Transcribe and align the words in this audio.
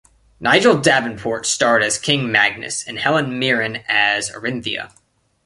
Nigel 0.39 0.79
Davenport 0.81 1.45
starred 1.45 1.83
as 1.83 1.99
King 1.99 2.31
Magnus 2.31 2.83
and 2.87 2.97
Helen 2.97 3.37
Mirren 3.37 3.83
as 3.87 4.31
Orinthia. 4.31 4.91